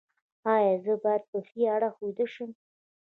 ایا 0.53 0.73
زه 0.85 0.93
باید 1.03 1.23
په 1.31 1.37
ښي 1.47 1.61
اړخ 1.75 1.95
ویده 2.01 2.25
شم؟ 2.33 2.49